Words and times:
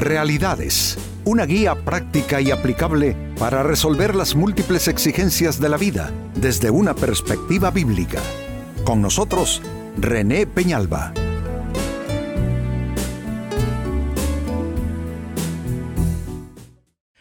Realidades, 0.00 0.96
una 1.26 1.44
guía 1.44 1.74
práctica 1.84 2.40
y 2.40 2.50
aplicable 2.50 3.14
para 3.38 3.62
resolver 3.62 4.14
las 4.14 4.34
múltiples 4.34 4.88
exigencias 4.88 5.60
de 5.60 5.68
la 5.68 5.76
vida 5.76 6.10
desde 6.34 6.70
una 6.70 6.94
perspectiva 6.94 7.70
bíblica. 7.70 8.18
Con 8.82 9.02
nosotros, 9.02 9.60
René 9.98 10.46
Peñalba. 10.46 11.12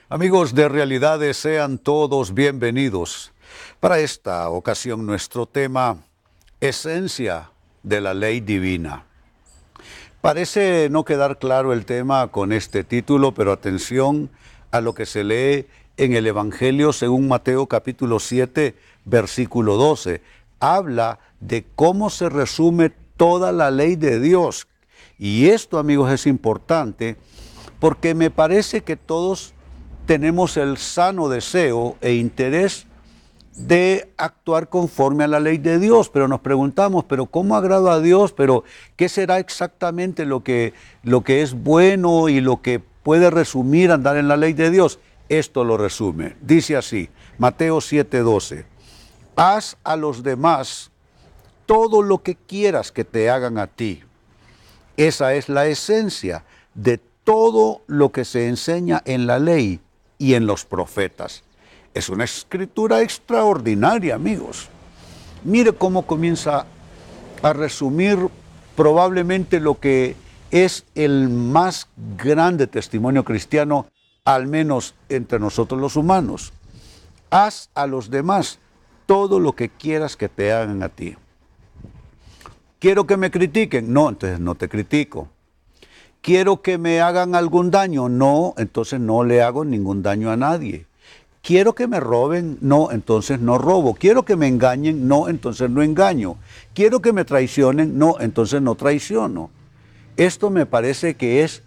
Amigos 0.07 0.55
de 0.55 0.69
Realidades, 0.69 1.35
sean 1.35 1.79
todos 1.79 2.33
bienvenidos. 2.33 3.33
Para 3.81 3.99
esta 3.99 4.49
ocasión 4.49 5.05
nuestro 5.05 5.47
tema, 5.47 5.97
esencia 6.61 7.51
de 7.83 7.99
la 7.99 8.13
ley 8.13 8.39
divina. 8.39 9.08
Parece 10.21 10.89
no 10.91 11.05
quedar 11.05 11.39
claro 11.39 11.71
el 11.71 11.85
tema 11.85 12.27
con 12.27 12.51
este 12.51 12.83
título, 12.83 13.33
pero 13.33 13.53
atención 13.53 14.29
a 14.69 14.81
lo 14.81 14.93
que 14.93 15.05
se 15.05 15.23
lee 15.23 15.65
en 15.95 16.13
el 16.13 16.27
Evangelio 16.27 16.91
según 16.91 17.29
Mateo 17.29 17.67
capítulo 17.67 18.19
7, 18.19 18.75
versículo 19.05 19.77
12. 19.77 20.21
Habla 20.59 21.19
de 21.39 21.65
cómo 21.73 22.09
se 22.09 22.27
resume 22.27 22.91
toda 23.15 23.53
la 23.53 23.71
ley 23.71 23.95
de 23.95 24.19
Dios. 24.19 24.67
Y 25.17 25.47
esto, 25.47 25.79
amigos, 25.79 26.11
es 26.11 26.27
importante 26.27 27.15
porque 27.79 28.13
me 28.13 28.29
parece 28.29 28.81
que 28.81 28.97
todos 28.97 29.53
tenemos 30.05 30.57
el 30.57 30.77
sano 30.77 31.29
deseo 31.29 31.95
e 32.01 32.15
interés 32.15 32.87
de 33.59 34.13
actuar 34.17 34.69
conforme 34.69 35.25
a 35.25 35.27
la 35.27 35.39
ley 35.39 35.57
de 35.57 35.79
Dios, 35.79 36.09
pero 36.09 36.27
nos 36.27 36.39
preguntamos, 36.39 37.03
pero 37.03 37.25
¿cómo 37.25 37.55
agrado 37.55 37.91
a 37.91 37.99
Dios? 37.99 38.31
Pero 38.31 38.63
¿qué 38.95 39.09
será 39.09 39.39
exactamente 39.39 40.25
lo 40.25 40.43
que, 40.43 40.73
lo 41.03 41.23
que 41.23 41.41
es 41.41 41.53
bueno 41.53 42.29
y 42.29 42.39
lo 42.39 42.61
que 42.61 42.79
puede 42.79 43.29
resumir 43.29 43.91
andar 43.91 44.17
en 44.17 44.29
la 44.29 44.37
ley 44.37 44.53
de 44.53 44.71
Dios? 44.71 44.99
Esto 45.27 45.63
lo 45.63 45.77
resume. 45.77 46.37
Dice 46.41 46.77
así, 46.77 47.09
Mateo 47.37 47.77
7:12, 47.77 48.65
haz 49.35 49.77
a 49.83 49.95
los 49.95 50.23
demás 50.23 50.89
todo 51.65 52.01
lo 52.01 52.23
que 52.23 52.35
quieras 52.35 52.91
que 52.91 53.03
te 53.03 53.29
hagan 53.29 53.57
a 53.57 53.67
ti. 53.67 54.03
Esa 54.95 55.33
es 55.33 55.49
la 55.49 55.67
esencia 55.67 56.45
de 56.73 56.97
todo 57.23 57.81
lo 57.87 58.11
que 58.11 58.25
se 58.25 58.47
enseña 58.47 59.01
en 59.05 59.27
la 59.27 59.37
ley 59.37 59.81
y 60.17 60.33
en 60.33 60.47
los 60.47 60.65
profetas. 60.65 61.43
Es 61.93 62.09
una 62.09 62.23
escritura 62.23 63.01
extraordinaria, 63.01 64.15
amigos. 64.15 64.69
Mire 65.43 65.73
cómo 65.73 66.03
comienza 66.05 66.65
a 67.41 67.53
resumir 67.53 68.29
probablemente 68.75 69.59
lo 69.59 69.79
que 69.79 70.15
es 70.51 70.85
el 70.95 71.29
más 71.29 71.87
grande 72.17 72.67
testimonio 72.67 73.23
cristiano, 73.23 73.87
al 74.25 74.47
menos 74.47 74.95
entre 75.09 75.39
nosotros 75.39 75.79
los 75.79 75.95
humanos. 75.95 76.53
Haz 77.29 77.69
a 77.73 77.87
los 77.87 78.09
demás 78.09 78.59
todo 79.05 79.39
lo 79.39 79.53
que 79.53 79.69
quieras 79.69 80.15
que 80.15 80.29
te 80.29 80.51
hagan 80.51 80.83
a 80.83 80.89
ti. 80.89 81.15
Quiero 82.79 83.05
que 83.05 83.17
me 83.17 83.31
critiquen, 83.31 83.91
no, 83.91 84.09
entonces 84.09 84.39
no 84.39 84.55
te 84.55 84.69
critico. 84.69 85.27
Quiero 86.21 86.61
que 86.61 86.77
me 86.77 87.01
hagan 87.01 87.35
algún 87.35 87.71
daño, 87.71 88.09
no, 88.09 88.53
entonces 88.57 88.99
no 88.99 89.23
le 89.23 89.41
hago 89.41 89.65
ningún 89.65 90.01
daño 90.03 90.31
a 90.31 90.37
nadie. 90.37 90.85
Quiero 91.41 91.73
que 91.73 91.87
me 91.87 91.99
roben, 91.99 92.57
no, 92.61 92.91
entonces 92.91 93.39
no 93.39 93.57
robo. 93.57 93.95
Quiero 93.95 94.23
que 94.23 94.35
me 94.35 94.47
engañen, 94.47 95.07
no, 95.07 95.29
entonces 95.29 95.69
no 95.69 95.81
engaño. 95.81 96.37
Quiero 96.73 97.01
que 97.01 97.13
me 97.13 97.25
traicionen, 97.25 97.97
no, 97.97 98.17
entonces 98.19 98.61
no 98.61 98.75
traiciono. 98.75 99.49
Esto 100.17 100.49
me 100.49 100.65
parece 100.65 101.15
que 101.15 101.43
es 101.43 101.63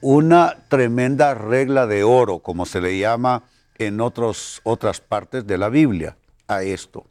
una 0.00 0.64
tremenda 0.68 1.34
regla 1.34 1.86
de 1.86 2.04
oro, 2.04 2.38
como 2.38 2.66
se 2.66 2.80
le 2.80 2.98
llama 2.98 3.42
en 3.78 4.00
otros, 4.00 4.60
otras 4.62 5.00
partes 5.00 5.46
de 5.46 5.58
la 5.58 5.68
Biblia, 5.68 6.16
a 6.46 6.62
esto. 6.62 7.04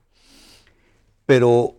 Pero, 1.25 1.75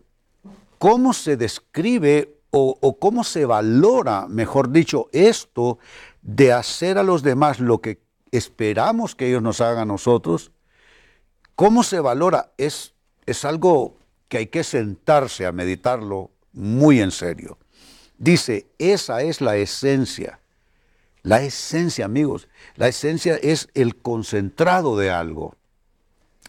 ¿cómo 0.79 1.13
se 1.13 1.37
describe 1.37 2.37
o, 2.51 2.77
o 2.81 2.99
cómo 2.99 3.25
se 3.25 3.47
valora, 3.47 4.27
mejor 4.29 4.71
dicho, 4.71 5.09
esto 5.13 5.79
de 6.23 6.53
hacer 6.53 6.99
a 6.99 7.03
los 7.03 7.23
demás 7.23 7.59
lo 7.59 7.81
que 7.81 8.01
esperamos 8.33 9.15
que 9.15 9.29
ellos 9.29 9.43
nos 9.43 9.61
hagan 9.61 9.79
a 9.79 9.85
nosotros. 9.93 10.53
¿Cómo 11.55 11.83
se 11.83 12.01
valora? 12.01 12.53
Es, 12.57 12.95
es 13.27 13.45
algo 13.45 13.99
que 14.29 14.39
hay 14.39 14.47
que 14.47 14.65
sentarse 14.65 15.47
a 15.47 15.53
meditarlo 15.53 16.31
muy 16.53 17.01
en 17.01 17.11
serio. 17.11 17.59
Dice, 18.19 18.67
esa 18.79 19.23
es 19.23 19.41
la 19.41 19.57
esencia. 19.57 20.41
La 21.23 21.43
esencia, 21.43 22.05
amigos, 22.05 22.49
la 22.77 22.89
esencia 22.89 23.37
es 23.37 23.69
el 23.75 23.97
concentrado 23.97 24.97
de 24.97 25.11
algo. 25.11 25.55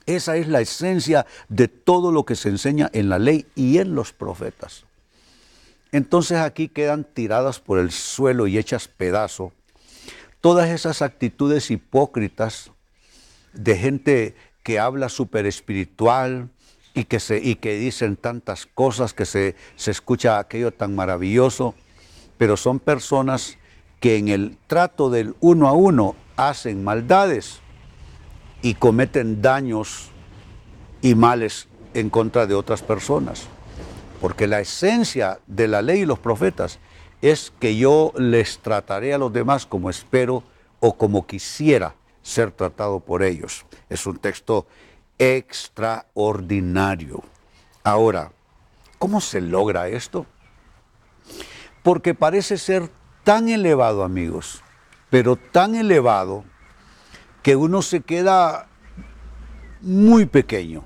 Esa 0.05 0.37
es 0.37 0.47
la 0.47 0.61
esencia 0.61 1.25
de 1.49 1.67
todo 1.67 2.11
lo 2.11 2.25
que 2.25 2.35
se 2.35 2.49
enseña 2.49 2.89
en 2.93 3.09
la 3.09 3.19
ley 3.19 3.45
y 3.55 3.79
en 3.79 3.95
los 3.95 4.13
profetas. 4.13 4.85
Entonces 5.91 6.37
aquí 6.37 6.69
quedan 6.69 7.03
tiradas 7.03 7.59
por 7.59 7.79
el 7.79 7.91
suelo 7.91 8.47
y 8.47 8.57
hechas 8.57 8.87
pedazo 8.87 9.51
todas 10.41 10.69
esas 10.69 11.01
actitudes 11.01 11.71
hipócritas 11.71 12.71
de 13.53 13.77
gente 13.77 14.35
que 14.63 14.79
habla 14.79 15.09
súper 15.09 15.45
espiritual 15.45 16.49
y 16.93 17.05
que, 17.05 17.19
se, 17.19 17.37
y 17.37 17.55
que 17.55 17.77
dicen 17.77 18.17
tantas 18.17 18.65
cosas, 18.65 19.13
que 19.13 19.25
se, 19.25 19.55
se 19.75 19.91
escucha 19.91 20.39
aquello 20.39 20.71
tan 20.71 20.95
maravilloso, 20.95 21.75
pero 22.37 22.57
son 22.57 22.79
personas 22.79 23.57
que 23.99 24.17
en 24.17 24.27
el 24.27 24.57
trato 24.67 25.09
del 25.09 25.35
uno 25.39 25.67
a 25.67 25.73
uno 25.73 26.15
hacen 26.35 26.83
maldades 26.83 27.59
y 28.61 28.73
cometen 28.73 29.41
daños 29.41 30.09
y 31.01 31.15
males 31.15 31.67
en 31.93 32.09
contra 32.09 32.47
de 32.47 32.55
otras 32.55 32.81
personas. 32.81 33.43
Porque 34.19 34.47
la 34.47 34.59
esencia 34.59 35.39
de 35.47 35.67
la 35.67 35.81
ley 35.81 36.01
y 36.01 36.05
los 36.05 36.19
profetas 36.19 36.79
es 37.21 37.53
que 37.59 37.75
yo 37.75 38.13
les 38.15 38.59
trataré 38.59 39.13
a 39.13 39.17
los 39.17 39.31
demás 39.31 39.65
como 39.65 39.89
espero 39.89 40.43
o 40.79 40.97
como 40.97 41.27
quisiera 41.27 41.95
ser 42.21 42.51
tratado 42.51 42.99
por 42.99 43.23
ellos. 43.23 43.65
Es 43.89 44.05
un 44.05 44.17
texto 44.17 44.67
extraordinario. 45.17 47.23
Ahora, 47.83 48.31
¿cómo 48.97 49.21
se 49.21 49.41
logra 49.41 49.87
esto? 49.87 50.25
Porque 51.83 52.13
parece 52.13 52.57
ser 52.57 52.89
tan 53.23 53.49
elevado, 53.49 54.03
amigos, 54.03 54.63
pero 55.09 55.35
tan 55.35 55.75
elevado 55.75 56.43
que 57.43 57.55
uno 57.55 57.81
se 57.81 58.01
queda 58.01 58.67
muy 59.81 60.25
pequeño. 60.25 60.83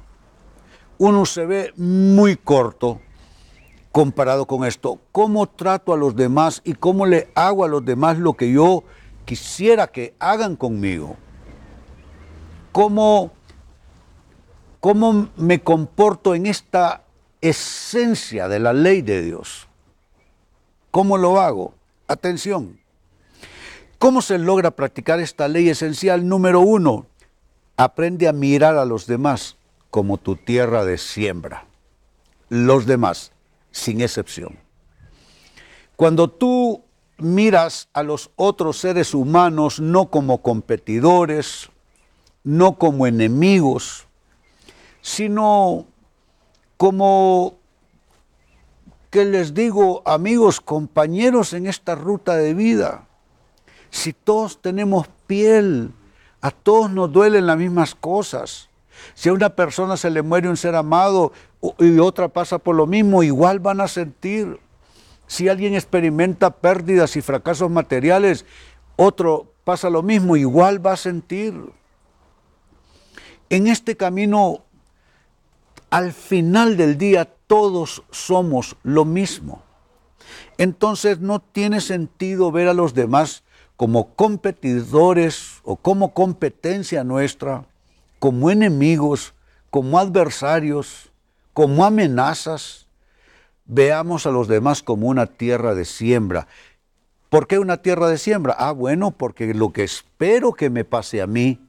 Uno 0.97 1.25
se 1.25 1.46
ve 1.46 1.73
muy 1.75 2.38
corto 2.38 3.02
comparado 3.96 4.46
con 4.46 4.66
esto. 4.66 5.00
¿Cómo 5.14 5.48
trato 5.48 5.94
a 5.94 5.98
los 5.98 6.18
demás 6.18 6.60
y 6.66 6.74
cómo 6.74 7.06
le 7.06 7.30
hago 7.34 7.64
a 7.64 7.70
los 7.70 7.86
demás 7.86 8.18
lo 8.18 8.34
que 8.34 8.52
yo 8.52 8.84
quisiera 9.24 9.88
que 9.88 10.14
hagan 10.20 10.58
conmigo? 10.58 11.16
¿Cómo, 12.74 13.32
cómo 14.82 15.30
me 15.38 15.62
comporto 15.62 16.36
en 16.36 16.46
esta 16.46 17.04
esencia 17.40 18.50
de 18.50 18.60
la 18.60 18.74
ley 18.74 19.02
de 19.02 19.22
Dios? 19.22 19.70
¿Cómo 20.92 21.18
lo 21.18 21.40
hago? 21.40 21.74
Atención. 22.10 22.78
¿Cómo 23.98 24.22
se 24.22 24.38
logra 24.38 24.72
practicar 24.72 25.22
esta 25.22 25.48
ley 25.48 25.70
esencial? 25.70 26.28
Número 26.28 26.60
uno, 26.60 27.06
aprende 27.78 28.28
a 28.28 28.34
mirar 28.34 28.76
a 28.76 28.84
los 28.84 29.08
demás 29.08 29.56
como 29.90 30.18
tu 30.18 30.36
tierra 30.36 30.84
de 30.84 30.98
siembra. 30.98 31.66
Los 32.50 32.86
demás 32.86 33.32
sin 33.75 34.00
excepción. 34.00 34.58
Cuando 35.97 36.30
tú 36.30 36.86
miras 37.17 37.90
a 37.91 38.03
los 38.03 38.32
otros 38.38 38.78
seres 38.78 39.14
humanos 39.14 39.82
no 39.82 40.09
como 40.09 40.41
competidores, 40.41 41.70
no 42.46 42.78
como 42.78 43.05
enemigos, 43.05 44.08
sino 45.02 45.88
como, 46.78 47.58
que 49.09 49.26
les 49.26 49.53
digo, 49.53 50.02
amigos, 50.05 50.61
compañeros 50.61 51.52
en 51.52 51.67
esta 51.67 51.96
ruta 51.96 52.38
de 52.38 52.53
vida. 52.53 53.09
Si 53.90 54.14
todos 54.14 54.61
tenemos 54.61 55.09
piel, 55.28 55.91
a 56.40 56.52
todos 56.52 56.90
nos 56.91 57.11
duelen 57.11 57.46
las 57.46 57.58
mismas 57.58 57.94
cosas. 57.94 58.70
Si 59.14 59.30
a 59.30 59.34
una 59.34 59.50
persona 59.50 59.97
se 59.97 60.09
le 60.09 60.22
muere 60.22 60.50
un 60.50 60.58
ser 60.58 60.76
amado 60.76 61.32
y 61.80 62.00
otra 62.00 62.28
pasa 62.28 62.59
por 62.59 62.76
lo 62.76 62.88
mismo, 62.88 63.24
igual 63.24 63.59
van 63.59 63.82
a 63.82 63.88
sentir. 63.88 64.59
Si 65.28 65.50
alguien 65.50 65.74
experimenta 65.74 66.52
pérdidas 66.52 67.16
y 67.16 67.22
fracasos 67.22 67.70
materiales, 67.70 68.46
otro 68.96 69.52
pasa 69.64 69.90
lo 69.90 70.03
mismo, 70.03 70.36
igual 70.36 70.86
va 70.86 70.94
a 70.94 70.97
sentir. 70.97 71.56
En 73.50 73.68
este 73.68 73.97
camino, 73.97 74.64
al 75.90 76.14
final 76.14 76.78
del 76.78 76.98
día, 76.98 77.26
todos 77.48 78.03
somos 78.12 78.76
lo 78.84 79.06
mismo. 79.06 79.64
Entonces 80.58 81.20
no 81.20 81.40
tiene 81.40 81.82
sentido 81.82 82.52
ver 82.52 82.68
a 82.68 82.74
los 82.74 82.94
demás 82.94 83.44
como 83.78 84.16
competidores 84.16 85.59
o 85.64 85.76
como 85.76 86.14
competencia 86.14 87.03
nuestra, 87.03 87.66
como 88.20 88.50
enemigos, 88.50 89.34
como 89.70 90.00
adversarios, 90.00 91.12
como 91.53 91.85
amenazas, 91.85 92.88
veamos 93.66 94.26
a 94.26 94.32
los 94.32 94.47
demás 94.47 94.84
como 94.84 95.08
una 95.08 95.26
tierra 95.26 95.76
de 95.76 95.85
siembra. 95.85 96.47
¿Por 97.29 97.47
qué 97.47 97.59
una 97.59 97.78
tierra 97.78 98.08
de 98.08 98.17
siembra? 98.17 98.56
Ah, 98.58 98.72
bueno, 98.72 99.12
porque 99.12 99.53
lo 99.53 99.73
que 99.73 99.84
espero 99.84 100.53
que 100.53 100.70
me 100.70 100.85
pase 100.85 101.22
a 101.22 101.28
mí, 101.28 101.59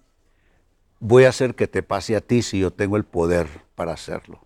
voy 1.00 1.24
a 1.24 1.30
hacer 1.30 1.54
que 1.54 1.66
te 1.66 1.82
pase 1.82 2.16
a 2.16 2.20
ti 2.20 2.42
si 2.42 2.60
yo 2.60 2.70
tengo 2.70 2.96
el 2.96 3.04
poder 3.04 3.48
para 3.74 3.92
hacerlo. 3.92 4.40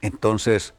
Entonces, 0.00 0.74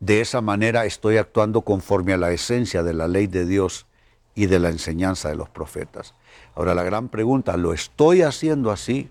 de 0.00 0.20
esa 0.20 0.40
manera 0.40 0.84
estoy 0.84 1.16
actuando 1.16 1.62
conforme 1.62 2.12
a 2.12 2.16
la 2.16 2.30
esencia 2.30 2.82
de 2.82 2.94
la 2.94 3.08
ley 3.08 3.26
de 3.26 3.44
Dios 3.46 3.86
y 4.34 4.46
de 4.46 4.58
la 4.58 4.68
enseñanza 4.68 5.28
de 5.28 5.36
los 5.36 5.48
profetas. 5.48 6.14
Ahora 6.54 6.74
la 6.74 6.84
gran 6.84 7.08
pregunta, 7.08 7.56
¿lo 7.56 7.72
estoy 7.72 8.22
haciendo 8.22 8.70
así? 8.70 9.10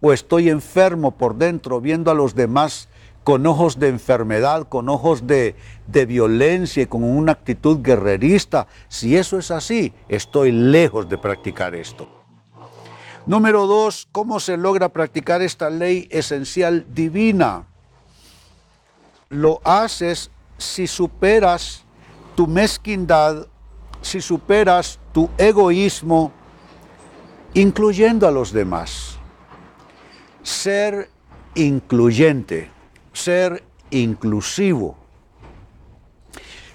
¿O 0.00 0.12
estoy 0.12 0.48
enfermo 0.48 1.12
por 1.12 1.36
dentro 1.36 1.80
viendo 1.80 2.10
a 2.10 2.14
los 2.14 2.34
demás 2.34 2.88
con 3.24 3.46
ojos 3.46 3.78
de 3.78 3.88
enfermedad, 3.88 4.68
con 4.68 4.88
ojos 4.88 5.26
de, 5.26 5.56
de 5.86 6.06
violencia 6.06 6.82
y 6.82 6.86
con 6.86 7.02
una 7.02 7.32
actitud 7.32 7.80
guerrerista? 7.82 8.66
Si 8.88 9.16
eso 9.16 9.38
es 9.38 9.50
así, 9.50 9.92
estoy 10.08 10.52
lejos 10.52 11.08
de 11.08 11.18
practicar 11.18 11.74
esto. 11.74 12.08
Número 13.26 13.66
dos, 13.66 14.08
¿cómo 14.12 14.38
se 14.38 14.56
logra 14.56 14.90
practicar 14.90 15.42
esta 15.42 15.70
ley 15.70 16.06
esencial 16.10 16.86
divina? 16.94 17.66
Lo 19.28 19.60
haces 19.64 20.30
si 20.58 20.86
superas 20.86 21.84
tu 22.36 22.46
mezquindad 22.46 23.46
si 24.06 24.20
superas 24.20 25.00
tu 25.12 25.28
egoísmo, 25.36 26.30
incluyendo 27.54 28.28
a 28.28 28.30
los 28.30 28.52
demás. 28.52 29.15
Ser 30.46 31.10
incluyente, 31.56 32.70
ser 33.12 33.64
inclusivo. 33.90 34.96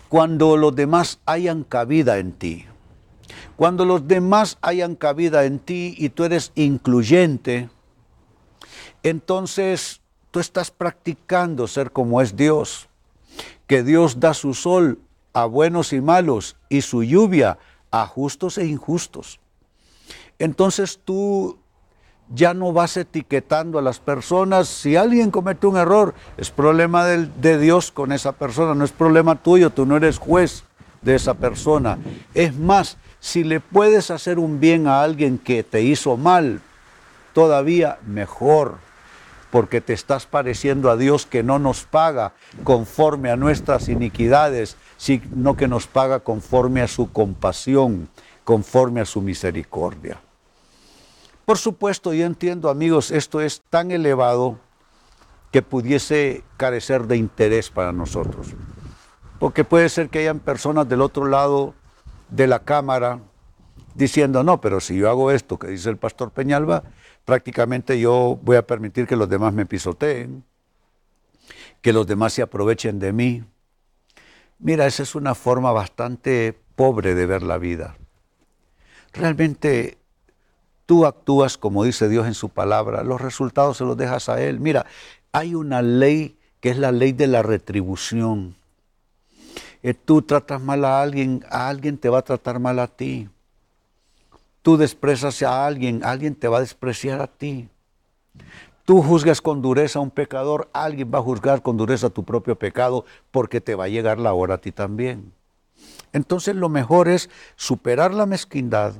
Cuando 0.09 0.57
los 0.57 0.75
demás 0.75 1.21
hayan 1.25 1.63
cabida 1.63 2.17
en 2.17 2.33
ti, 2.33 2.65
cuando 3.55 3.85
los 3.85 4.09
demás 4.09 4.57
hayan 4.61 4.95
cabida 4.95 5.45
en 5.45 5.59
ti 5.59 5.95
y 5.97 6.09
tú 6.09 6.25
eres 6.25 6.51
incluyente, 6.55 7.69
entonces 9.03 10.01
tú 10.31 10.41
estás 10.41 10.69
practicando 10.69 11.65
ser 11.65 11.93
como 11.93 12.21
es 12.21 12.35
Dios, 12.35 12.89
que 13.67 13.83
Dios 13.83 14.19
da 14.19 14.33
su 14.33 14.53
sol 14.53 14.99
a 15.31 15.45
buenos 15.45 15.93
y 15.93 16.01
malos 16.01 16.57
y 16.67 16.81
su 16.81 17.03
lluvia 17.03 17.57
a 17.89 18.05
justos 18.05 18.57
e 18.57 18.65
injustos. 18.65 19.39
Entonces 20.39 20.99
tú 21.05 21.60
ya 22.33 22.53
no 22.53 22.73
vas 22.73 22.97
etiquetando 22.97 23.79
a 23.79 23.81
las 23.81 23.99
personas. 23.99 24.67
Si 24.67 24.95
alguien 24.95 25.31
comete 25.31 25.67
un 25.67 25.77
error, 25.77 26.13
es 26.37 26.49
problema 26.49 27.05
de, 27.05 27.57
Dios 27.57 27.91
con 27.91 28.11
esa 28.11 28.31
persona, 28.33 28.73
no 28.73 28.85
es 28.85 28.91
problema 28.91 29.35
tuyo, 29.35 29.69
tú 29.69 29.85
no 29.85 29.97
eres 29.97 30.17
juez 30.17 30.63
de 31.01 31.15
esa 31.15 31.33
persona. 31.33 31.97
Es 32.33 32.55
más, 32.55 32.97
si 33.19 33.43
le 33.43 33.59
puedes 33.59 34.11
hacer 34.11 34.39
un 34.39 34.59
bien 34.59 34.87
a 34.87 35.03
alguien 35.03 35.37
que 35.37 35.63
te 35.63 35.81
hizo 35.81 36.17
mal, 36.17 36.61
todavía 37.33 37.99
mejor 38.05 38.77
porque 39.51 39.81
te 39.81 39.91
estás 39.91 40.25
pareciendo 40.25 40.89
a 40.89 40.95
Dios 40.95 41.25
que 41.25 41.43
no 41.43 41.59
nos 41.59 41.83
paga 41.83 42.31
conforme 42.63 43.29
a 43.29 43.35
nuestras 43.35 43.89
iniquidades, 43.89 44.77
sino 44.95 45.57
que 45.57 45.67
nos 45.67 45.87
paga 45.87 46.21
conforme 46.21 46.81
a 46.81 46.87
su 46.87 47.11
compasión, 47.11 48.07
conforme 48.45 49.01
a 49.01 49.05
su 49.05 49.21
misericordia. 49.21 50.21
Por 51.51 51.57
supuesto, 51.57 52.13
yo 52.13 52.25
entiendo, 52.25 52.69
amigos, 52.69 53.11
esto 53.11 53.41
es 53.41 53.61
tan 53.69 53.91
elevado 53.91 54.57
que 55.51 55.61
pudiese 55.61 56.45
carecer 56.55 57.07
de 57.07 57.17
interés 57.17 57.69
para 57.69 57.91
nosotros. 57.91 58.55
Porque 59.37 59.65
puede 59.65 59.89
ser 59.89 60.07
que 60.07 60.19
hayan 60.19 60.39
personas 60.39 60.87
del 60.87 61.01
otro 61.01 61.25
lado 61.25 61.73
de 62.29 62.47
la 62.47 62.59
cámara 62.59 63.19
diciendo, 63.95 64.45
no, 64.45 64.61
pero 64.61 64.79
si 64.79 64.95
yo 64.95 65.09
hago 65.09 65.29
esto 65.29 65.59
que 65.59 65.67
dice 65.67 65.89
el 65.89 65.97
pastor 65.97 66.31
Peñalba, 66.31 66.83
prácticamente 67.25 67.99
yo 67.99 68.39
voy 68.41 68.55
a 68.55 68.65
permitir 68.65 69.05
que 69.05 69.17
los 69.17 69.27
demás 69.27 69.51
me 69.51 69.65
pisoteen, 69.65 70.45
que 71.81 71.91
los 71.91 72.07
demás 72.07 72.31
se 72.31 72.43
aprovechen 72.43 72.97
de 72.97 73.11
mí. 73.11 73.43
Mira, 74.57 74.85
esa 74.85 75.03
es 75.03 75.15
una 75.15 75.35
forma 75.35 75.73
bastante 75.73 76.57
pobre 76.77 77.13
de 77.13 77.25
ver 77.25 77.43
la 77.43 77.57
vida. 77.57 77.97
Realmente 79.11 79.97
tú 80.91 81.05
actúas 81.05 81.57
como 81.57 81.85
dice 81.85 82.09
Dios 82.09 82.27
en 82.27 82.33
su 82.33 82.49
palabra, 82.49 83.05
los 83.05 83.21
resultados 83.21 83.77
se 83.77 83.85
los 83.85 83.95
dejas 83.95 84.27
a 84.27 84.41
Él. 84.41 84.59
Mira, 84.59 84.85
hay 85.31 85.55
una 85.55 85.81
ley 85.81 86.35
que 86.59 86.71
es 86.71 86.77
la 86.77 86.91
ley 86.91 87.13
de 87.13 87.27
la 87.27 87.41
retribución. 87.41 88.57
Eh, 89.83 89.93
tú 89.93 90.21
tratas 90.21 90.61
mal 90.61 90.83
a 90.83 91.01
alguien, 91.01 91.45
a 91.49 91.69
alguien 91.69 91.97
te 91.97 92.09
va 92.09 92.17
a 92.17 92.23
tratar 92.23 92.59
mal 92.59 92.77
a 92.79 92.87
ti 92.87 93.29
tú 94.61 94.75
desprecias 94.75 95.41
a 95.43 95.65
alguien, 95.65 96.01
alguien 96.03 96.35
te 96.35 96.49
va 96.49 96.57
a 96.57 96.61
despreciar 96.61 97.21
a 97.21 97.27
ti. 97.27 97.69
Tú 98.85 99.01
juzgas 99.01 99.41
con 99.41 99.61
dureza 99.61 99.99
a 99.99 100.01
un 100.01 100.11
pecador, 100.11 100.69
alguien 100.73 101.09
va 101.13 101.19
a 101.19 101.23
juzgar 101.23 101.61
con 101.61 101.77
dureza 101.77 102.09
tu 102.09 102.25
propio 102.25 102.57
pecado 102.59 103.05
porque 103.31 103.61
te 103.61 103.75
va 103.75 103.85
a 103.85 103.87
llegar 103.87 104.19
la 104.19 104.33
hora 104.33 104.55
a 104.55 104.57
ti 104.57 104.73
también. 104.73 105.31
Entonces 106.13 106.55
lo 106.55 106.67
mejor 106.67 107.07
es 107.07 107.29
superar 107.55 108.13
la 108.13 108.25
mezquindad, 108.25 108.95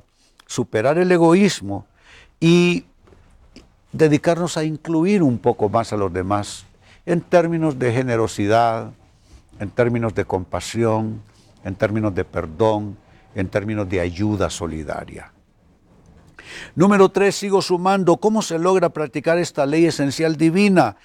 superar 0.51 0.97
el 0.97 1.09
egoísmo 1.09 1.85
y 2.41 2.83
dedicarnos 3.93 4.57
a 4.57 4.65
incluir 4.65 5.23
un 5.23 5.37
poco 5.37 5.69
más 5.69 5.93
a 5.93 5.97
los 5.97 6.11
demás 6.11 6.65
en 7.05 7.21
términos 7.21 7.79
de 7.79 7.93
generosidad, 7.93 8.91
en 9.59 9.69
términos 9.69 10.13
de 10.13 10.25
compasión, 10.25 11.21
en 11.63 11.75
términos 11.75 12.13
de 12.13 12.25
perdón, 12.25 12.97
en 13.33 13.47
términos 13.47 13.87
de 13.87 14.01
ayuda 14.01 14.49
solidaria. 14.49 15.31
Número 16.75 17.07
tres, 17.07 17.35
sigo 17.35 17.61
sumando, 17.61 18.17
¿cómo 18.17 18.41
se 18.41 18.59
logra 18.59 18.89
practicar 18.89 19.37
esta 19.37 19.65
ley 19.65 19.85
esencial 19.85 20.35
divina? 20.35 20.97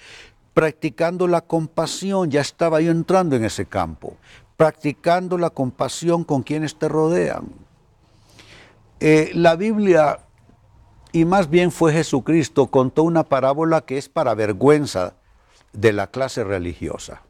Practicando 0.53 1.25
la 1.25 1.39
compasión, 1.39 2.29
ya 2.29 2.41
estaba 2.41 2.81
yo 2.81 2.91
entrando 2.91 3.37
en 3.37 3.45
ese 3.45 3.65
campo, 3.65 4.17
practicando 4.57 5.37
la 5.37 5.51
compasión 5.51 6.25
con 6.25 6.43
quienes 6.43 6.77
te 6.77 6.89
rodean. 6.89 7.66
Eh, 8.99 9.31
la 9.35 9.55
Biblia, 9.55 10.19
y 11.11 11.25
más 11.25 11.49
bien 11.49 11.71
fue 11.71 11.93
Jesucristo, 11.93 12.67
contó 12.67 13.03
una 13.03 13.23
parábola 13.23 13.81
que 13.81 13.97
es 13.97 14.09
para 14.09 14.33
vergüenza 14.33 15.13
de 15.73 15.93
la 15.93 16.07
clase 16.07 16.43
religiosa. 16.43 17.21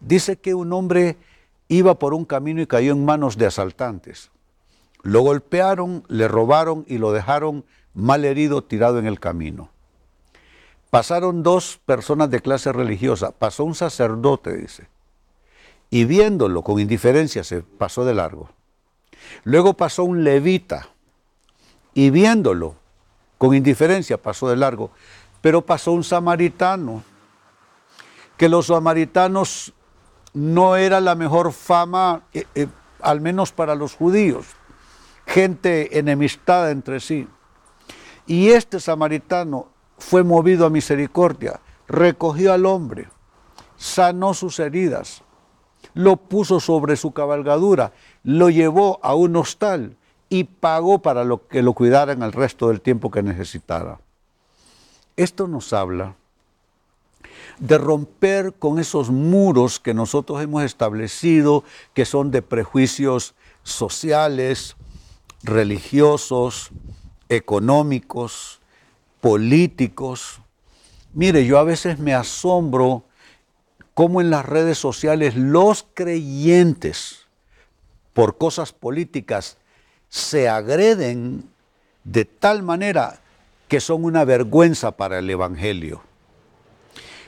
Dice 0.00 0.38
que 0.38 0.54
un 0.54 0.72
hombre 0.72 1.18
iba 1.68 1.98
por 1.98 2.14
un 2.14 2.24
camino 2.24 2.62
y 2.62 2.66
cayó 2.66 2.92
en 2.92 3.04
manos 3.04 3.36
de 3.36 3.46
asaltantes. 3.46 4.30
Lo 5.02 5.20
golpearon, 5.20 6.04
le 6.08 6.28
robaron 6.28 6.84
y 6.88 6.98
lo 6.98 7.12
dejaron 7.12 7.64
mal 7.92 8.24
herido 8.24 8.62
tirado 8.62 8.98
en 8.98 9.06
el 9.06 9.20
camino. 9.20 9.70
Pasaron 10.88 11.42
dos 11.42 11.78
personas 11.84 12.30
de 12.30 12.40
clase 12.40 12.72
religiosa, 12.72 13.30
pasó 13.30 13.64
un 13.64 13.74
sacerdote, 13.74 14.56
dice, 14.56 14.88
y 15.90 16.04
viéndolo 16.04 16.62
con 16.62 16.80
indiferencia 16.80 17.44
se 17.44 17.62
pasó 17.62 18.04
de 18.04 18.14
largo. 18.14 18.48
Luego 19.44 19.74
pasó 19.74 20.04
un 20.04 20.24
levita, 20.24 20.88
y 21.94 22.10
viéndolo 22.10 22.76
con 23.38 23.54
indiferencia 23.54 24.20
pasó 24.20 24.48
de 24.48 24.56
largo, 24.56 24.90
pero 25.40 25.64
pasó 25.64 25.92
un 25.92 26.04
samaritano, 26.04 27.02
que 28.36 28.48
los 28.48 28.66
samaritanos 28.66 29.72
no 30.32 30.76
era 30.76 31.00
la 31.00 31.14
mejor 31.14 31.52
fama, 31.52 32.22
eh, 32.32 32.44
eh, 32.54 32.68
al 33.00 33.20
menos 33.20 33.52
para 33.52 33.74
los 33.74 33.94
judíos 33.94 34.46
gente 35.30 35.98
enemistada 35.98 36.70
entre 36.72 36.98
sí. 36.98 37.28
Y 38.26 38.50
este 38.50 38.80
samaritano 38.80 39.68
fue 39.98 40.24
movido 40.24 40.66
a 40.66 40.70
misericordia, 40.70 41.60
recogió 41.86 42.52
al 42.52 42.66
hombre, 42.66 43.08
sanó 43.76 44.34
sus 44.34 44.58
heridas, 44.58 45.22
lo 45.94 46.16
puso 46.16 46.60
sobre 46.60 46.96
su 46.96 47.12
cabalgadura, 47.12 47.92
lo 48.22 48.50
llevó 48.50 49.00
a 49.02 49.14
un 49.14 49.36
hostal 49.36 49.96
y 50.28 50.44
pagó 50.44 51.00
para 51.00 51.24
lo 51.24 51.46
que 51.48 51.62
lo 51.62 51.72
cuidaran 51.72 52.22
el 52.22 52.32
resto 52.32 52.68
del 52.68 52.80
tiempo 52.80 53.10
que 53.10 53.22
necesitara. 53.22 54.00
Esto 55.16 55.48
nos 55.48 55.72
habla 55.72 56.14
de 57.58 57.76
romper 57.76 58.54
con 58.54 58.78
esos 58.78 59.10
muros 59.10 59.80
que 59.80 59.92
nosotros 59.92 60.40
hemos 60.42 60.62
establecido, 60.62 61.62
que 61.94 62.04
son 62.04 62.30
de 62.30 62.42
prejuicios 62.42 63.34
sociales, 63.62 64.76
religiosos, 65.42 66.70
económicos, 67.28 68.60
políticos. 69.20 70.40
Mire, 71.12 71.44
yo 71.44 71.58
a 71.58 71.64
veces 71.64 71.98
me 71.98 72.14
asombro 72.14 73.04
cómo 73.94 74.20
en 74.20 74.30
las 74.30 74.46
redes 74.46 74.78
sociales 74.78 75.36
los 75.36 75.86
creyentes, 75.94 77.26
por 78.12 78.38
cosas 78.38 78.72
políticas, 78.72 79.56
se 80.08 80.48
agreden 80.48 81.48
de 82.04 82.24
tal 82.24 82.62
manera 82.62 83.20
que 83.68 83.80
son 83.80 84.04
una 84.04 84.24
vergüenza 84.24 84.92
para 84.92 85.18
el 85.18 85.30
Evangelio. 85.30 86.02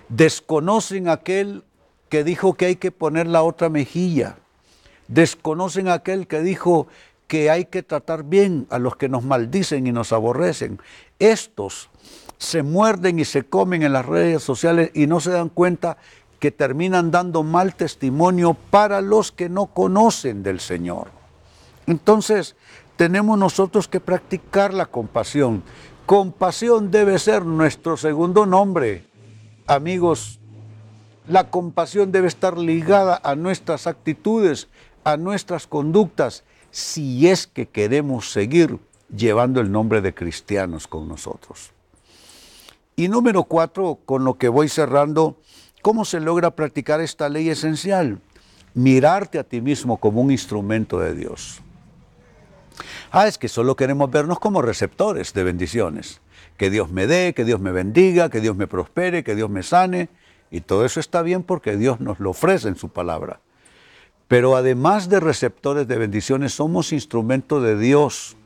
Desconocen 0.09 1.09
aquel 1.09 1.63
que 2.09 2.25
dijo 2.25 2.55
que 2.55 2.67
hay 2.67 2.77
que 2.77 2.91
poner 2.91 3.27
la 3.27 3.43
otra 3.43 3.69
mejilla. 3.69 4.37
Desconocen 5.09 5.89
aquel 5.89 6.27
que 6.27 6.41
dijo 6.41 6.89
que 7.29 7.49
hay 7.49 7.65
que 7.65 7.83
tratar 7.83 8.25
bien 8.25 8.67
a 8.69 8.79
los 8.79 8.97
que 8.97 9.09
nos 9.09 9.23
maldicen 9.23 9.87
y 9.87 9.93
nos 9.93 10.13
aborrecen. 10.13 10.81
Estos 11.19 11.89
se 12.37 12.63
muerden 12.63 13.21
y 13.21 13.25
se 13.25 13.45
comen 13.45 13.83
en 13.85 13.93
las 13.93 14.05
redes 14.05 14.43
sociales 14.43 14.91
y 14.95 15.07
no 15.07 15.21
se 15.21 15.31
dan 15.31 15.49
cuenta 15.49 15.97
que 16.43 16.51
terminan 16.51 17.13
dando 17.13 17.45
mal 17.45 17.77
testimonio 17.77 18.55
para 18.55 19.01
los 19.01 19.31
que 19.31 19.49
no 19.49 19.67
conocen 19.67 20.43
del 20.43 20.59
Señor. 20.59 21.07
Entonces, 21.87 22.57
tenemos 22.97 23.39
nosotros 23.39 23.87
que 23.87 24.01
practicar 24.01 24.75
la 24.75 24.87
compasión. 24.87 25.63
Compasión 26.05 26.91
debe 26.91 27.21
ser 27.21 27.45
nuestro 27.45 27.97
segundo 27.97 28.45
nombre. 28.45 29.07
Amigos, 29.69 30.41
la 31.29 31.49
compasión 31.49 32.11
debe 32.11 32.27
estar 32.27 32.59
ligada 32.59 33.21
a 33.23 33.37
nuestras 33.37 33.87
actitudes, 33.87 34.67
a 35.05 35.17
nuestras 35.17 35.69
conductas, 35.69 36.43
si 36.73 37.29
es 37.29 37.47
que 37.47 37.69
queremos 37.69 38.33
seguir 38.33 38.81
llevando 39.17 39.61
el 39.61 39.71
nombre 39.71 40.01
de 40.01 40.13
cristianos 40.13 40.89
con 40.89 41.07
nosotros. 41.07 41.71
Y 42.97 43.07
número 43.07 43.45
cuatro, 43.45 44.01
con 44.05 44.25
lo 44.25 44.39
que 44.39 44.49
voy 44.49 44.69
cerrando, 44.69 45.37
¿cómo 45.83 46.05
se 46.05 46.21
logra 46.21 46.53
practicar 46.53 47.01
esta 47.01 47.29
ley 47.29 47.51
esencial? 47.51 48.21
Mirarte 48.75 49.39
a 49.39 49.45
ti 49.45 49.61
mismo 49.61 49.99
como 49.99 50.21
un 50.23 50.31
instrumento 50.31 50.99
de 50.99 51.15
Dios. 51.15 51.61
Ah, 53.11 53.27
es 53.27 53.37
que 53.37 53.49
solo 53.49 53.77
queremos 53.77 54.11
vernos 54.11 54.39
como 54.39 54.63
receptores 54.63 55.35
de 55.35 55.45
bendiciones. 55.45 56.21
Que 56.57 56.71
Dios 56.71 56.91
me 56.91 57.07
dé, 57.07 57.35
que 57.35 57.45
Dios 57.45 57.61
me 57.61 57.73
bendiga, 57.73 58.31
que 58.31 58.41
Dios 58.41 58.57
me 58.57 58.67
prospere, 58.67 59.25
que 59.25 59.35
Dios 59.35 59.51
me 59.51 59.63
sane. 59.63 60.09
Y 60.51 60.61
todo 60.63 60.85
eso 60.85 61.01
está 61.01 61.23
bien 61.23 61.43
porque 61.43 61.77
Dios 61.77 62.01
nos 62.01 62.21
lo 62.21 62.31
ofrece 62.31 62.69
en 62.69 62.77
su 62.77 62.89
palabra. 62.89 63.41
Pero 64.29 64.57
además 64.57 65.11
de 65.11 65.21
receptores 65.21 65.87
de 65.89 65.99
bendiciones, 65.99 66.55
somos 66.55 66.93
instrumento 66.93 67.61
de 67.61 67.79
Dios 67.79 68.37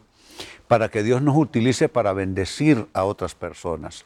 para 0.67 0.89
que 0.89 1.05
Dios 1.05 1.23
nos 1.23 1.37
utilice 1.37 1.89
para 1.89 2.13
bendecir 2.13 2.87
a 2.93 3.05
otras 3.05 3.35
personas. 3.35 4.05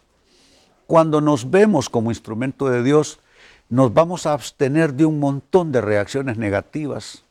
Cuando 0.91 1.21
nos 1.21 1.53
vemos 1.53 1.89
como 1.89 2.11
instrumento 2.11 2.69
de 2.69 2.83
Dios, 2.83 3.21
nos 3.69 3.95
vamos 3.95 4.27
a 4.27 4.33
abstener 4.33 4.93
de 4.95 5.05
un 5.05 5.21
montón 5.21 5.71
de 5.71 5.81
reacciones 5.81 6.37
negativas, 6.37 7.23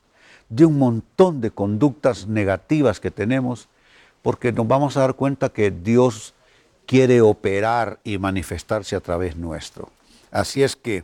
de 0.48 0.64
un 0.64 0.80
montón 0.80 1.42
de 1.42 1.52
conductas 1.52 2.26
negativas 2.26 3.02
que 3.02 3.12
tenemos, 3.12 3.68
porque 4.22 4.54
nos 4.54 4.66
vamos 4.66 4.96
a 4.96 5.02
dar 5.02 5.16
cuenta 5.16 5.50
que 5.50 5.72
Dios 5.72 6.36
quiere 6.86 7.20
operar 7.20 8.00
y 8.06 8.18
manifestarse 8.18 8.96
a 8.96 9.02
través 9.02 9.36
nuestro. 9.36 9.90
Así 10.32 10.64
es 10.64 10.78
que 10.78 11.04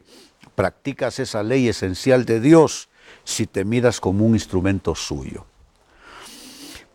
practicas 0.55 1.19
esa 1.19 1.43
ley 1.43 1.67
esencial 1.67 2.23
de 2.23 2.39
Dios 2.39 2.87
si 3.25 3.47
te 3.47 3.65
miras 3.65 3.99
como 3.99 4.25
un 4.25 4.33
instrumento 4.33 4.95
suyo. 4.95 5.45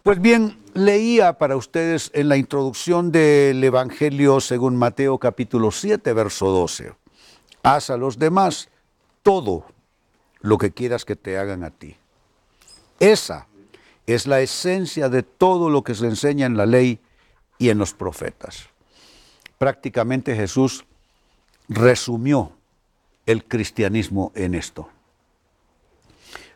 Pues 0.03 0.19
bien, 0.19 0.57
leía 0.73 1.35
para 1.35 1.57
ustedes 1.57 2.11
en 2.15 2.31
la 2.31 2.39
introducción 2.39 3.13
del 3.13 3.63
Evangelio 3.63 4.41
según 4.41 4.75
Mateo 4.75 5.19
capítulo 5.19 5.71
7, 5.71 6.15
verso 6.15 6.47
12. 6.47 6.95
Haz 7.63 7.91
a 7.91 7.99
los 7.99 8.19
demás 8.19 8.71
todo 9.23 9.67
lo 10.41 10.57
que 10.57 10.71
quieras 10.71 11.05
que 11.05 11.17
te 11.17 11.37
hagan 11.37 11.65
a 11.65 11.71
ti. 11.71 11.99
Esa 12.99 13.47
es 14.07 14.27
la 14.27 14.41
esencia 14.41 15.11
de 15.11 15.23
todo 15.23 15.69
lo 15.69 15.85
que 15.85 15.95
se 15.95 16.07
enseña 16.07 16.47
en 16.47 16.57
la 16.57 16.65
ley 16.65 16.99
y 17.59 17.69
en 17.69 17.77
los 17.77 17.93
profetas. 17.93 18.71
Prácticamente 19.59 20.35
Jesús 20.35 20.87
resumió 21.69 22.53
el 23.27 23.45
cristianismo 23.45 24.33
en 24.35 24.55
esto. 24.55 24.89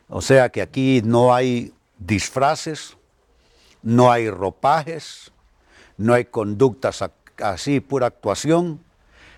O 0.08 0.22
sea 0.22 0.48
que 0.48 0.62
aquí 0.62 1.02
no 1.04 1.34
hay 1.34 1.74
disfraces, 1.98 2.96
no 3.84 4.10
hay 4.10 4.28
ropajes, 4.30 5.30
no 5.96 6.14
hay 6.14 6.24
conductas 6.24 7.04
así, 7.38 7.78
pura 7.78 8.08
actuación. 8.08 8.80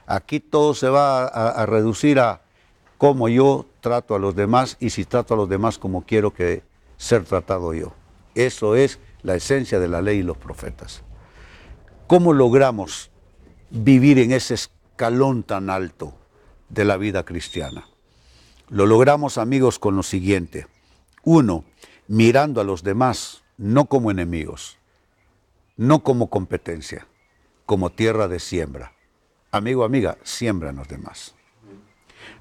Aquí 0.07 0.41
todo 0.41 0.73
se 0.73 0.89
va 0.89 1.27
a, 1.27 1.67
reducir 1.67 2.21
a 2.21 2.41
cómo 2.97 3.29
yo 3.29 3.67
trato 3.81 4.15
a 4.15 4.19
los 4.21 4.37
demás 4.37 4.77
y 4.79 4.91
si 4.91 5.05
trato 5.05 5.35
a 5.35 5.37
los 5.37 5.49
demás 5.49 5.79
como 5.79 6.07
quiero 6.07 6.33
que 6.33 6.63
ser 6.97 7.25
tratado 7.25 7.75
yo. 7.75 7.93
Eso 8.37 8.77
es 8.77 9.01
la 9.23 9.35
esencia 9.35 9.81
de 9.81 9.89
la 9.89 10.01
ley 10.01 10.19
y 10.19 10.23
los 10.23 10.39
profetas. 10.39 11.03
¿Cómo 12.07 12.33
logramos 12.33 13.11
vivir 13.71 14.21
en 14.21 14.31
ese 14.31 14.55
escalón 14.55 15.43
tan 15.43 15.71
alto 15.71 16.15
de 16.69 16.85
la 16.85 16.97
vida 16.97 17.25
cristiana? 17.25 17.89
Lo 18.69 18.87
logramos, 18.87 19.39
amigos, 19.39 19.81
con 19.81 19.97
lo 19.97 20.05
siguiente. 20.05 20.69
Uno, 21.25 21.65
mirando 22.07 22.61
a 22.61 22.65
los 22.65 22.85
demás 22.85 23.43
no 23.59 23.87
como 23.87 24.11
enemigos, 24.11 24.79
no 25.77 26.03
como 26.03 26.29
competencia, 26.31 27.07
como 27.65 27.91
tierra 27.91 28.29
de 28.29 28.39
siembra. 28.39 28.93
Amigo, 29.51 29.85
amiga, 29.85 30.19
siembran 30.23 30.77
los 30.77 30.89
demás. 30.89 31.35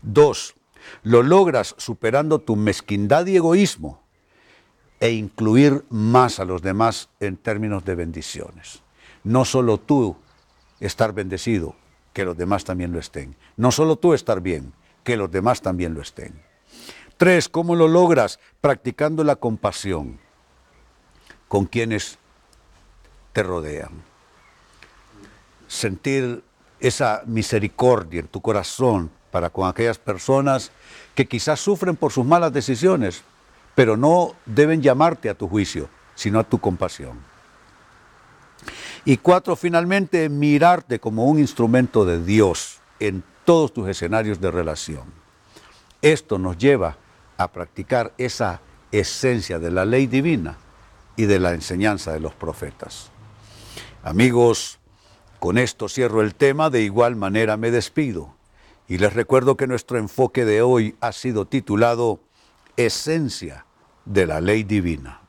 Dos, 0.02 0.56
lo 1.04 1.24
logras 1.24 1.76
superando 1.78 2.40
tu 2.40 2.56
mezquindad 2.56 3.26
y 3.28 3.38
egoísmo 3.38 4.02
e 5.00 5.12
incluir 5.12 5.86
más 5.90 6.40
a 6.40 6.46
los 6.46 6.62
demás 6.62 7.10
en 7.20 7.38
términos 7.38 7.86
de 7.86 7.96
bendiciones. 7.96 8.82
No 9.24 9.46
solo 9.46 9.80
tú 9.80 10.18
estar 10.80 11.14
bendecido, 11.14 11.76
que 12.14 12.26
los 12.26 12.38
demás 12.38 12.64
también 12.64 12.92
lo 12.92 13.00
estén. 13.00 13.36
No 13.58 13.72
solo 13.72 13.98
tú 13.98 14.14
estar 14.14 14.42
bien, 14.42 14.74
que 15.04 15.18
los 15.18 15.32
demás 15.32 15.62
también 15.62 15.94
lo 15.94 16.02
estén. 16.02 16.42
Tres, 17.18 17.50
¿cómo 17.50 17.76
lo 17.76 17.88
logras? 17.88 18.40
Practicando 18.62 19.24
la 19.24 19.36
compasión 19.36 20.20
con 21.48 21.66
quienes 21.66 22.18
te 23.34 23.44
rodean. 23.44 23.92
Sentir 25.68 26.44
esa 26.80 27.24
misericordia 27.26 28.22
en 28.22 28.28
tu 28.28 28.42
corazón 28.42 29.12
para 29.32 29.50
con 29.50 29.68
aquellas 29.68 29.98
personas 29.98 30.72
que 31.14 31.28
quizás 31.28 31.60
sufren 31.60 31.96
por 31.96 32.12
sus 32.12 32.26
malas 32.26 32.54
decisiones, 32.54 33.24
pero 33.74 33.98
no 33.98 34.36
deben 34.46 34.82
llamarte 34.82 35.30
a 35.30 35.36
tu 35.36 35.48
juicio, 35.48 35.90
sino 36.16 36.40
a 36.40 36.44
tu 36.44 36.60
compasión. 36.60 37.20
Y 39.04 39.18
cuatro, 39.18 39.56
finalmente, 39.56 40.30
mirarte 40.30 41.00
como 41.00 41.26
un 41.26 41.40
instrumento 41.40 42.06
de 42.06 42.24
Dios 42.24 42.80
en 43.00 43.24
todos 43.44 43.74
tus 43.74 43.88
escenarios 43.88 44.40
de 44.40 44.50
relación. 44.50 45.04
Esto 46.02 46.40
nos 46.40 46.58
lleva 46.58 46.98
a 47.38 47.52
practicar 47.52 48.14
esa 48.18 48.62
esencia 48.92 49.60
de 49.60 49.72
la 49.72 49.86
ley 49.86 50.08
divina 50.08 50.58
y 51.16 51.26
de 51.26 51.40
la 51.40 51.54
enseñanza 51.54 52.14
de 52.14 52.20
los 52.20 52.34
profetas. 52.34 53.12
Amigos, 54.04 54.80
con 55.40 55.58
esto 55.58 55.90
cierro 55.90 56.22
el 56.22 56.36
tema, 56.36 56.70
de 56.70 56.82
igual 56.82 57.16
manera 57.16 57.58
me 57.58 57.72
despido 57.72 58.36
y 58.88 58.98
les 58.98 59.14
recuerdo 59.14 59.58
que 59.58 59.68
nuestro 59.68 59.98
enfoque 59.98 60.46
de 60.46 60.62
hoy 60.62 60.96
ha 61.02 61.12
sido 61.12 61.46
titulado 61.46 62.22
Esencia 62.78 63.66
de 64.06 64.28
la 64.28 64.40
Ley 64.42 64.64
Divina. 64.64 65.22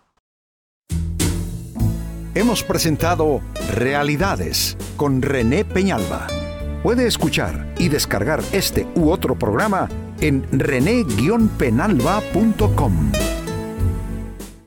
Hemos 2.35 2.63
presentado 2.63 3.41
Realidades 3.73 4.77
con 4.97 5.23
René 5.23 5.65
Peñalba. 5.65 6.27
Puede 6.83 7.07
escuchar 7.07 7.73
y 7.79 7.89
descargar 7.89 8.43
este 8.53 8.87
u 8.95 9.09
otro 9.11 9.39
programa 9.39 9.89
en 10.21 10.47
rene-penalba.com. 10.53 13.13